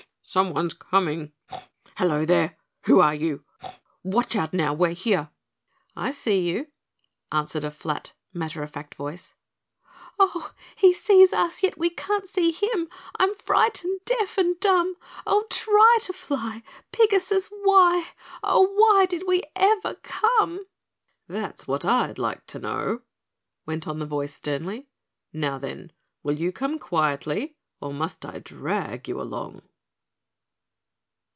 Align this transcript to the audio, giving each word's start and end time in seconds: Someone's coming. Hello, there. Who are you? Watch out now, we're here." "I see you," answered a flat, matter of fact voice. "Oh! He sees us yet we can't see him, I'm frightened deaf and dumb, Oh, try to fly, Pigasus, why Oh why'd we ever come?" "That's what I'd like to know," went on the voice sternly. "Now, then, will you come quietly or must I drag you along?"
Someone's 0.23 0.73
coming. 0.75 1.33
Hello, 1.97 2.23
there. 2.25 2.55
Who 2.85 3.01
are 3.01 3.13
you? 3.13 3.43
Watch 4.01 4.33
out 4.37 4.53
now, 4.53 4.73
we're 4.73 4.91
here." 4.93 5.29
"I 5.93 6.11
see 6.11 6.39
you," 6.49 6.67
answered 7.33 7.65
a 7.65 7.69
flat, 7.71 8.13
matter 8.33 8.63
of 8.63 8.71
fact 8.71 8.95
voice. 8.95 9.33
"Oh! 10.17 10.53
He 10.77 10.93
sees 10.93 11.33
us 11.33 11.61
yet 11.63 11.77
we 11.77 11.89
can't 11.89 12.27
see 12.29 12.51
him, 12.53 12.87
I'm 13.19 13.33
frightened 13.33 14.05
deaf 14.05 14.37
and 14.37 14.57
dumb, 14.61 14.95
Oh, 15.27 15.47
try 15.49 15.97
to 16.03 16.13
fly, 16.13 16.63
Pigasus, 16.93 17.47
why 17.47 18.07
Oh 18.41 18.61
why'd 18.67 19.21
we 19.27 19.43
ever 19.57 19.95
come?" 19.95 20.65
"That's 21.27 21.67
what 21.67 21.83
I'd 21.83 22.17
like 22.17 22.45
to 22.47 22.59
know," 22.59 23.01
went 23.65 23.85
on 23.85 23.99
the 23.99 24.05
voice 24.05 24.33
sternly. 24.33 24.87
"Now, 25.33 25.57
then, 25.57 25.91
will 26.23 26.37
you 26.39 26.53
come 26.53 26.79
quietly 26.79 27.57
or 27.81 27.93
must 27.93 28.25
I 28.25 28.39
drag 28.39 29.09
you 29.09 29.19
along?" 29.19 29.63